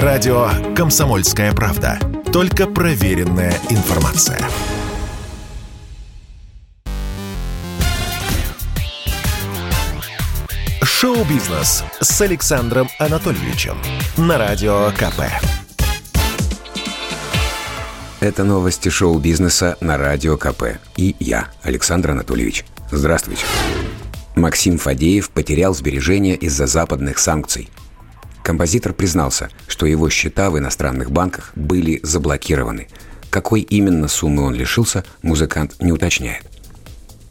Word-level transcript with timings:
Радио 0.00 0.48
«Комсомольская 0.74 1.52
правда». 1.52 1.98
Только 2.32 2.66
проверенная 2.66 3.52
информация. 3.68 4.40
Шоу-бизнес 10.82 11.84
с 12.00 12.20
Александром 12.22 12.88
Анатольевичем 12.98 13.76
на 14.16 14.38
Радио 14.38 14.90
КП. 14.92 15.24
Это 18.20 18.44
новости 18.44 18.88
шоу-бизнеса 18.88 19.76
на 19.82 19.98
Радио 19.98 20.38
КП. 20.38 20.78
И 20.96 21.16
я, 21.20 21.48
Александр 21.62 22.12
Анатольевич. 22.12 22.64
Здравствуйте. 22.90 23.44
Максим 24.36 24.78
Фадеев 24.78 25.28
потерял 25.28 25.74
сбережения 25.74 26.36
из-за 26.36 26.66
западных 26.66 27.18
санкций. 27.18 27.68
Композитор 28.42 28.92
признался, 28.92 29.50
что 29.68 29.86
его 29.86 30.10
счета 30.10 30.50
в 30.50 30.58
иностранных 30.58 31.10
банках 31.10 31.52
были 31.54 32.00
заблокированы. 32.02 32.88
Какой 33.30 33.60
именно 33.60 34.08
суммы 34.08 34.42
он 34.42 34.54
лишился, 34.54 35.04
музыкант 35.22 35.76
не 35.80 35.92
уточняет. 35.92 36.44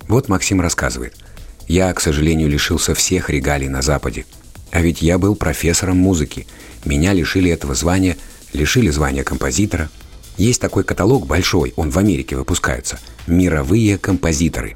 Вот 0.08 0.30
Максим 0.30 0.62
рассказывает. 0.62 1.16
«Я, 1.68 1.94
к 1.94 2.02
сожалению, 2.02 2.50
лишился 2.50 2.96
всех 2.96 3.30
регалий 3.30 3.70
на 3.70 3.82
Западе. 3.82 4.26
А 4.72 4.82
ведь 4.82 5.02
я 5.02 5.18
был 5.18 5.36
профессором 5.36 5.98
музыки. 5.98 6.48
Меня 6.86 7.14
лишили 7.14 7.52
этого 7.52 7.76
звания, 7.76 8.18
лишили 8.54 8.90
звания 8.90 9.24
композитора. 9.24 9.90
Есть 10.38 10.62
такой 10.62 10.84
каталог 10.84 11.28
большой, 11.28 11.74
он 11.76 11.92
в 11.92 11.98
Америке 11.98 12.36
выпускается. 12.36 13.00
«Мировые 13.28 13.98
композиторы». 13.98 14.76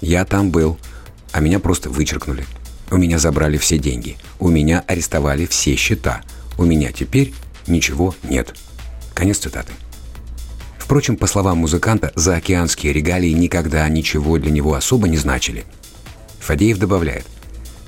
Я 0.00 0.24
там 0.24 0.50
был– 0.50 0.78
а 1.32 1.40
меня 1.40 1.58
просто 1.58 1.90
вычеркнули. 1.90 2.44
У 2.90 2.96
меня 2.96 3.18
забрали 3.18 3.56
все 3.56 3.78
деньги. 3.78 4.16
У 4.38 4.48
меня 4.48 4.84
арестовали 4.86 5.46
все 5.46 5.76
счета. 5.76 6.22
У 6.58 6.64
меня 6.64 6.92
теперь 6.92 7.32
ничего 7.66 8.14
нет. 8.22 8.54
Конец 9.14 9.38
цитаты. 9.38 9.72
Впрочем, 10.78 11.16
по 11.16 11.26
словам 11.26 11.58
музыканта, 11.58 12.12
заокеанские 12.16 12.92
регалии 12.92 13.30
никогда 13.30 13.88
ничего 13.88 14.38
для 14.38 14.50
него 14.50 14.74
особо 14.74 15.08
не 15.08 15.18
значили. 15.18 15.64
Фадеев 16.40 16.78
добавляет. 16.78 17.26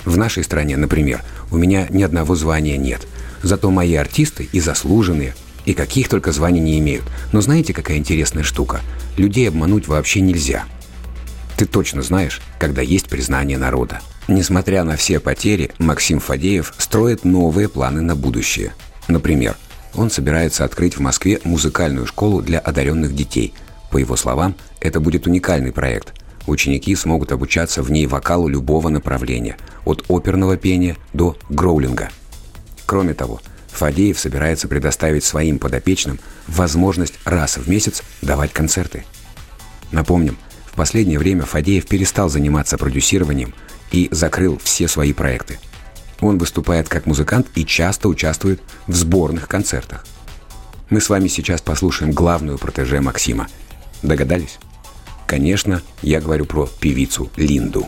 В 0.04 0.16
нашей 0.16 0.44
стране, 0.44 0.76
например, 0.76 1.22
у 1.50 1.56
меня 1.56 1.86
ни 1.90 2.02
одного 2.02 2.34
звания 2.34 2.76
нет. 2.76 3.06
Зато 3.42 3.70
мои 3.70 3.94
артисты 3.94 4.48
и 4.52 4.60
заслуженные, 4.60 5.34
и 5.64 5.74
каких 5.74 6.08
только 6.08 6.32
званий 6.32 6.60
не 6.60 6.78
имеют. 6.78 7.04
Но 7.32 7.40
знаете, 7.40 7.72
какая 7.72 7.96
интересная 7.96 8.44
штука? 8.44 8.80
Людей 9.16 9.48
обмануть 9.48 9.88
вообще 9.88 10.20
нельзя– 10.20 10.64
ты 11.62 11.66
точно 11.68 12.02
знаешь, 12.02 12.40
когда 12.58 12.82
есть 12.82 13.08
признание 13.08 13.56
народа. 13.56 14.00
Несмотря 14.28 14.84
на 14.84 14.96
все 14.96 15.18
потери, 15.18 15.70
Максим 15.78 16.20
Фадеев 16.20 16.74
строит 16.78 17.24
новые 17.24 17.68
планы 17.68 18.02
на 18.02 18.14
будущее. 18.14 18.72
Например, 19.08 19.56
он 19.94 20.10
собирается 20.10 20.64
открыть 20.64 20.96
в 20.96 21.00
Москве 21.00 21.40
музыкальную 21.44 22.06
школу 22.06 22.40
для 22.40 22.58
одаренных 22.58 23.14
детей. 23.14 23.52
По 23.90 23.98
его 23.98 24.16
словам, 24.16 24.54
это 24.80 25.00
будет 25.00 25.26
уникальный 25.26 25.72
проект. 25.72 26.14
Ученики 26.46 26.94
смогут 26.96 27.32
обучаться 27.32 27.82
в 27.82 27.90
ней 27.90 28.06
вокалу 28.06 28.48
любого 28.48 28.88
направления, 28.88 29.56
от 29.84 30.04
оперного 30.08 30.56
пения 30.56 30.96
до 31.12 31.36
гроулинга. 31.48 32.10
Кроме 32.86 33.14
того, 33.14 33.40
Фадеев 33.72 34.18
собирается 34.18 34.68
предоставить 34.68 35.24
своим 35.24 35.58
подопечным 35.58 36.18
возможность 36.46 37.14
раз 37.24 37.56
в 37.56 37.68
месяц 37.68 38.02
давать 38.20 38.52
концерты. 38.52 39.04
Напомним, 39.92 40.36
в 40.66 40.74
последнее 40.74 41.18
время 41.18 41.42
Фадеев 41.44 41.86
перестал 41.86 42.28
заниматься 42.28 42.78
продюсированием 42.78 43.54
и 43.92 44.08
закрыл 44.10 44.58
все 44.62 44.88
свои 44.88 45.12
проекты. 45.12 45.58
Он 46.20 46.38
выступает 46.38 46.88
как 46.88 47.06
музыкант 47.06 47.48
и 47.54 47.64
часто 47.64 48.08
участвует 48.08 48.60
в 48.86 48.94
сборных 48.94 49.48
концертах. 49.48 50.04
Мы 50.90 51.00
с 51.00 51.08
вами 51.08 51.28
сейчас 51.28 51.60
послушаем 51.60 52.12
главную 52.12 52.58
протеже 52.58 53.00
Максима. 53.00 53.48
Догадались? 54.02 54.58
Конечно, 55.26 55.82
я 56.02 56.20
говорю 56.20 56.44
про 56.44 56.68
певицу 56.80 57.30
Линду. 57.36 57.86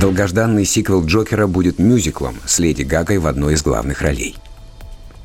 Долгожданный 0.00 0.64
сиквел 0.64 1.04
Джокера 1.04 1.46
будет 1.46 1.78
мюзиклом 1.78 2.36
с 2.46 2.58
Леди 2.58 2.84
Гагой 2.84 3.18
в 3.18 3.26
одной 3.26 3.52
из 3.52 3.62
главных 3.62 4.00
ролей. 4.00 4.34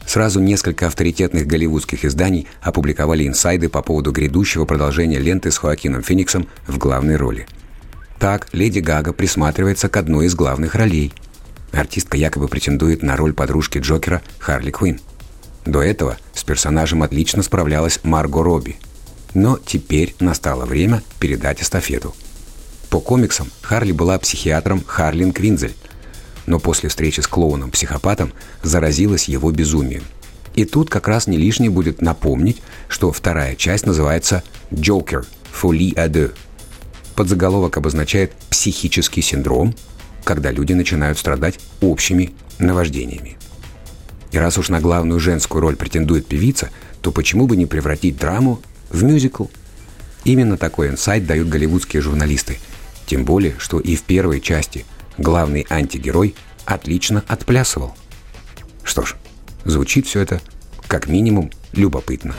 Сразу 0.05 0.41
несколько 0.41 0.87
авторитетных 0.87 1.47
голливудских 1.47 2.03
изданий 2.03 2.45
опубликовали 2.61 3.25
инсайды 3.25 3.69
по 3.69 3.81
поводу 3.81 4.11
грядущего 4.11 4.65
продолжения 4.65 5.17
ленты 5.17 5.49
с 5.49 5.59
Хоакином 5.59 6.03
Фениксом 6.03 6.49
в 6.67 6.77
главной 6.77 7.15
роли. 7.15 7.47
Так, 8.19 8.49
Леди 8.51 8.79
Гага 8.79 9.13
присматривается 9.13 9.87
к 9.87 9.95
одной 9.95 10.25
из 10.25 10.35
главных 10.35 10.75
ролей. 10.75 11.13
Артистка 11.71 12.17
якобы 12.17 12.49
претендует 12.49 13.01
на 13.01 13.15
роль 13.15 13.31
подружки 13.33 13.77
Джокера 13.77 14.21
Харли 14.39 14.71
Квинн. 14.71 14.99
До 15.65 15.81
этого 15.81 16.17
с 16.33 16.43
персонажем 16.43 17.01
отлично 17.01 17.43
справлялась 17.43 18.01
Марго 18.03 18.43
Робби. 18.43 18.75
Но 19.33 19.57
теперь 19.57 20.15
настало 20.19 20.65
время 20.65 21.01
передать 21.17 21.61
эстафету– 21.61 22.13
по 22.95 23.01
комиксам 23.01 23.51
Харли 23.61 23.91
была 23.91 24.17
психиатром 24.17 24.81
Харлин 24.87 25.33
Квинзель, 25.33 25.75
но 26.45 26.59
после 26.59 26.87
встречи 26.87 27.19
с 27.19 27.27
клоуном-психопатом 27.27 28.31
заразилась 28.63 29.25
его 29.25 29.51
безумием. 29.51 30.03
И 30.53 30.63
тут 30.63 30.89
как 30.89 31.09
раз 31.09 31.27
не 31.27 31.35
лишнее 31.37 31.69
будет 31.69 32.01
напомнить, 32.01 32.61
что 32.87 33.11
вторая 33.11 33.57
часть 33.57 33.85
называется 33.85 34.43
«Джокер. 34.73 35.25
Folie 35.51 35.93
à 35.95 36.07
deux». 36.07 36.33
Подзаголовок 37.17 37.75
обозначает 37.75 38.31
психический 38.49 39.21
синдром, 39.21 39.75
когда 40.23 40.51
люди 40.51 40.71
начинают 40.71 41.19
страдать 41.19 41.59
общими 41.81 42.33
наваждениями. 42.59 43.37
И 44.31 44.37
раз 44.37 44.57
уж 44.57 44.69
на 44.69 44.79
главную 44.79 45.19
женскую 45.19 45.59
роль 45.59 45.75
претендует 45.75 46.27
певица, 46.27 46.69
то 47.01 47.11
почему 47.11 47.45
бы 47.45 47.57
не 47.57 47.65
превратить 47.65 48.17
драму 48.17 48.61
в 48.89 49.03
мюзикл? 49.03 49.47
Именно 50.23 50.55
такой 50.55 50.87
инсайт 50.87 51.25
дают 51.25 51.49
голливудские 51.49 52.01
журналисты– 52.01 52.57
тем 53.05 53.25
более, 53.25 53.55
что 53.57 53.79
и 53.79 53.95
в 53.95 54.03
первой 54.03 54.41
части 54.41 54.85
главный 55.17 55.65
антигерой 55.69 56.35
отлично 56.65 57.23
отплясывал. 57.27 57.95
Что 58.83 59.05
ж, 59.05 59.15
звучит 59.63 60.07
все 60.07 60.21
это 60.21 60.41
как 60.87 61.07
минимум 61.07 61.51
любопытно. 61.73 62.35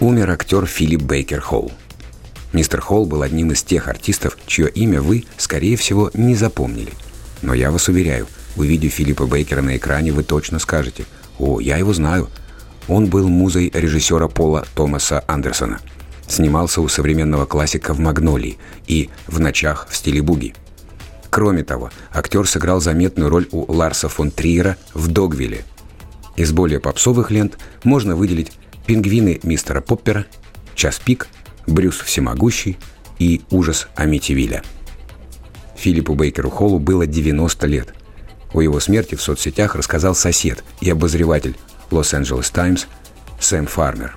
Умер 0.00 0.30
актер 0.30 0.66
Филипп 0.66 1.02
Бейкер 1.02 1.40
Холл. 1.40 1.72
Мистер 2.52 2.80
Холл 2.80 3.06
был 3.06 3.22
одним 3.22 3.52
из 3.52 3.62
тех 3.62 3.88
артистов, 3.88 4.36
чье 4.46 4.68
имя 4.68 5.00
вы, 5.00 5.24
скорее 5.36 5.76
всего, 5.76 6.10
не 6.14 6.34
запомнили. 6.34 6.92
Но 7.40 7.54
я 7.54 7.70
вас 7.70 7.88
уверяю, 7.88 8.26
увидев 8.56 8.92
Филиппа 8.92 9.26
Бейкера 9.26 9.62
на 9.62 9.76
экране, 9.76 10.12
вы 10.12 10.22
точно 10.22 10.58
скажете 10.58 11.06
«О, 11.38 11.60
я 11.60 11.78
его 11.78 11.92
знаю». 11.92 12.28
Он 12.88 13.06
был 13.06 13.28
музой 13.28 13.70
режиссера 13.72 14.28
Пола 14.28 14.66
Томаса 14.74 15.24
Андерсона– 15.26 15.80
Снимался 16.32 16.80
у 16.80 16.88
современного 16.88 17.44
классика 17.44 17.92
в 17.92 18.00
«Магнолии» 18.00 18.56
и 18.86 19.10
«В 19.26 19.38
ночах 19.38 19.86
в 19.90 19.94
стиле 19.94 20.22
буги». 20.22 20.54
Кроме 21.28 21.62
того, 21.62 21.90
актер 22.10 22.48
сыграл 22.48 22.80
заметную 22.80 23.28
роль 23.28 23.46
у 23.52 23.70
Ларса 23.70 24.08
фон 24.08 24.30
Триера 24.30 24.78
в 24.94 25.08
«Догвилле». 25.08 25.62
Из 26.36 26.50
более 26.52 26.80
попсовых 26.80 27.30
лент 27.30 27.58
можно 27.84 28.16
выделить 28.16 28.50
«Пингвины 28.86 29.40
мистера 29.42 29.82
Поппера», 29.82 30.24
«Час 30.74 30.98
пик», 31.04 31.28
«Брюс 31.66 32.00
всемогущий» 32.00 32.78
и 33.18 33.42
«Ужас 33.50 33.88
Амитивилля». 33.94 34.62
Филиппу 35.76 36.14
Бейкеру 36.14 36.48
Холлу 36.48 36.78
было 36.78 37.06
90 37.06 37.66
лет. 37.66 37.92
О 38.54 38.62
его 38.62 38.80
смерти 38.80 39.16
в 39.16 39.20
соцсетях 39.20 39.74
рассказал 39.74 40.14
сосед 40.14 40.64
и 40.80 40.88
обозреватель 40.88 41.58
Лос-Анджелес 41.90 42.48
Таймс 42.48 42.86
Сэм 43.38 43.66
Фармер. 43.66 44.16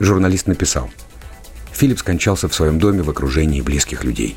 Журналист 0.00 0.46
написал, 0.46 0.90
Филипп 1.72 1.98
скончался 2.00 2.48
в 2.48 2.54
своем 2.54 2.78
доме 2.78 3.02
в 3.02 3.10
окружении 3.10 3.60
близких 3.60 4.04
людей. 4.04 4.36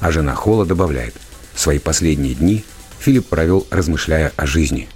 А 0.00 0.10
жена 0.10 0.34
Холла 0.34 0.66
добавляет, 0.66 1.14
свои 1.54 1.78
последние 1.78 2.34
дни 2.34 2.64
Филипп 2.98 3.28
провел, 3.28 3.66
размышляя 3.70 4.32
о 4.36 4.46
жизни. 4.46 4.88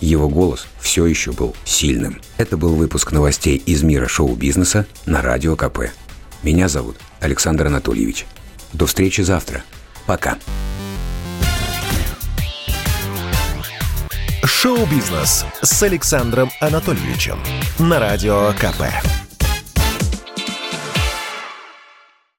Его 0.00 0.28
голос 0.28 0.66
все 0.80 1.04
еще 1.04 1.32
был 1.32 1.54
сильным. 1.64 2.20
Это 2.38 2.56
был 2.56 2.74
выпуск 2.74 3.12
новостей 3.12 3.56
из 3.58 3.82
мира 3.82 4.08
шоу-бизнеса 4.08 4.86
на 5.04 5.20
Радио 5.20 5.56
КП. 5.56 5.90
Меня 6.42 6.68
зовут 6.68 6.96
Александр 7.20 7.66
Анатольевич. 7.66 8.26
До 8.72 8.86
встречи 8.86 9.20
завтра. 9.20 9.62
Пока. 10.06 10.38
Шоу-бизнес 14.42 15.44
с 15.62 15.82
Александром 15.82 16.50
Анатольевичем 16.60 17.38
на 17.78 17.98
Радио 17.98 18.52
КП. 18.58 18.84